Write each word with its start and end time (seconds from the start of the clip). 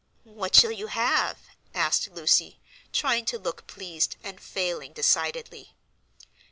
"What 0.23 0.55
shall 0.55 0.71
you 0.71 0.87
have?" 0.87 1.37
asked 1.75 2.09
Lucy, 2.11 2.59
trying 2.91 3.23
to 3.25 3.37
look 3.37 3.67
pleased, 3.67 4.15
and 4.23 4.41
failing 4.41 4.93
decidedly. 4.93 5.75